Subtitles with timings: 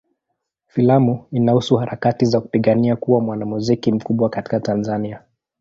[0.67, 5.21] Filamu inahusu harakati za kupigania kuwa mwanamuziki mkubwa katika Tanzania.